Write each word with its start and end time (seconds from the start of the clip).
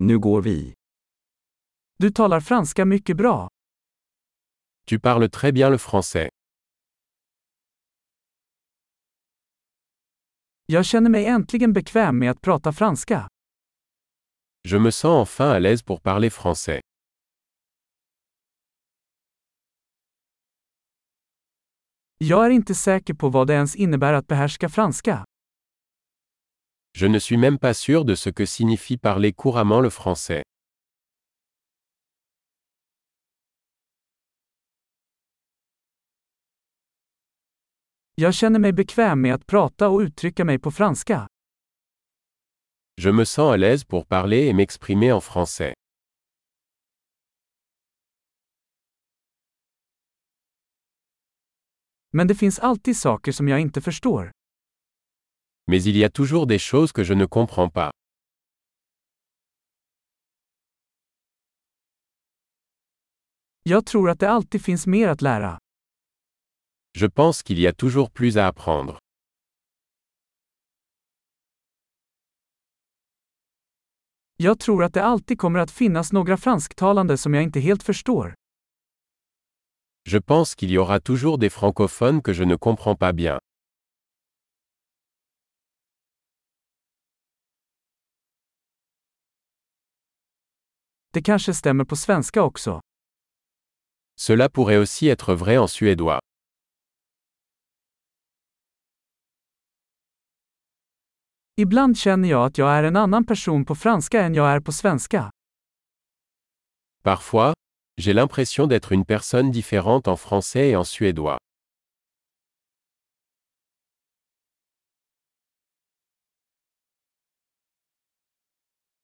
Nu 0.00 0.18
går 0.18 0.42
vi. 0.42 0.74
Du 1.98 2.10
talar 2.10 2.40
franska 2.40 2.84
mycket 2.84 3.16
bra. 3.16 3.48
Tu 4.86 5.00
parles 5.00 5.30
très 5.30 5.52
bien 5.52 5.70
le 5.72 5.78
français. 5.78 6.28
Jag 10.66 10.84
känner 10.86 11.10
mig 11.10 11.26
äntligen 11.26 11.72
bekväm 11.72 12.18
med 12.18 12.30
att 12.30 12.40
prata 12.40 12.72
franska. 12.72 13.28
Je 14.68 14.78
me 14.78 14.92
sens 14.92 15.28
enfin 15.28 15.46
à 15.46 15.58
l'aise 15.58 15.84
pour 15.84 16.00
parler 16.00 16.30
français. 16.30 16.80
Jag 22.18 22.46
är 22.46 22.50
inte 22.50 22.74
säker 22.74 23.14
på 23.14 23.28
vad 23.28 23.46
det 23.46 23.54
ens 23.54 23.76
innebär 23.76 24.12
att 24.12 24.26
behärska 24.26 24.68
franska. 24.68 25.24
Je 26.94 27.06
ne 27.06 27.18
suis 27.18 27.36
même 27.36 27.58
pas 27.58 27.74
sûr 27.74 28.04
de 28.04 28.14
ce 28.14 28.30
que 28.30 28.44
signifie 28.46 28.96
parler 28.96 29.32
couramment 29.32 29.80
le 29.80 29.90
français. 29.90 30.42
Jag 38.14 38.34
känner 38.34 38.58
mig 38.58 38.72
bekväm 38.72 39.20
med 39.20 39.34
att 39.34 39.46
prata 39.46 39.88
och 39.88 40.00
uttrycka 40.00 40.44
mig 40.44 40.58
på 40.58 40.70
franska. 40.70 41.26
Je 42.96 43.12
me 43.12 43.24
sens 43.24 43.52
à 43.52 43.56
l'aise 43.56 43.84
pour 43.84 44.06
parler 44.06 44.48
et 44.48 44.52
m'exprimer 44.52 45.12
en 45.12 45.20
français. 45.20 45.74
Men 52.12 52.26
det 52.28 52.34
finns 52.34 52.58
alltid 52.58 52.96
saker 52.96 53.32
som 53.32 53.48
jag 53.48 53.60
inte 53.60 53.80
förstår. 53.80 54.30
Mais 55.70 55.82
il 55.84 55.96
y 55.96 56.04
a 56.04 56.08
toujours 56.10 56.46
des 56.46 56.58
choses 56.58 56.92
que 56.92 57.04
je 57.04 57.14
ne 57.14 57.26
comprends 57.26 57.68
pas. 57.68 57.90
Jag 63.62 63.86
tror 63.86 64.10
att 64.10 64.20
det 64.20 64.30
alltid 64.30 64.62
finns 64.64 64.86
mer 64.86 65.08
att 65.08 65.22
lära. 65.22 65.58
Je 66.92 67.06
pense 67.10 67.42
qu'il 67.42 67.58
y 67.58 67.66
a 67.66 67.72
toujours 67.72 68.10
plus 68.12 68.36
à 68.36 68.46
apprendre. 68.48 68.98
Jag 74.36 74.60
tror 74.60 74.84
att 74.84 74.94
det 74.94 75.04
alltid 75.04 75.38
kommer 75.38 75.58
att 75.58 75.70
finnas 75.70 76.12
några 76.12 76.36
fransktalande 76.36 77.16
som 77.18 77.34
jag 77.34 77.42
inte 77.42 77.60
helt 77.60 77.82
förstår. 77.82 78.34
Je 80.10 80.20
pense 80.20 80.56
qu'il 80.56 80.70
y 80.70 80.78
aura 80.78 81.00
toujours 81.00 81.38
des 81.38 81.50
francophones 81.50 82.22
que 82.22 82.32
je 82.32 82.44
ne 82.44 82.56
comprends 82.56 82.98
pas 82.98 83.12
bien. 83.12 83.38
Det 91.12 91.22
kanske 91.22 91.54
stämmer 91.54 91.84
på 91.84 91.96
svenska 91.96 92.42
också. 92.42 92.80
Cela 94.16 94.48
pourrait 94.48 94.78
aussi 94.78 95.08
être 95.08 95.34
vrai 95.34 95.56
en 95.56 95.68
suédois. 95.68 96.20
Ibland 101.56 101.98
känner 101.98 102.28
jag 102.28 102.46
att 102.46 102.58
jag 102.58 102.70
är 102.70 102.82
en 102.82 102.96
annan 102.96 103.24
person 103.26 103.64
på 103.64 103.74
franska 103.74 104.22
än 104.22 104.34
jag 104.34 104.48
är 104.50 104.60
på 104.60 104.72
svenska. 104.72 105.30
Parfois, 107.02 107.54
j'ai 107.96 108.12
l'impression 108.12 108.68
d'être 108.68 108.92
une 108.92 109.04
personne 109.04 109.50
différente 109.50 110.08
en 110.08 110.16
français 110.16 110.70
et 110.70 110.76
en 110.76 110.84
suédois. 110.84 111.38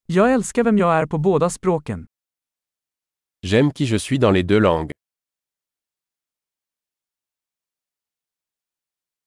Jag 0.06 0.32
älskar 0.34 0.64
vem 0.64 0.78
jag 0.78 0.94
är 0.94 1.06
på 1.06 1.18
båda 1.18 1.50
språken. 1.50 2.06
J'aime 3.46 3.70
qui 3.72 3.84
je 3.86 3.98
suis 3.98 4.18
dans 4.20 4.34
les 4.34 4.42
deux 4.42 4.60
langues. 4.62 4.90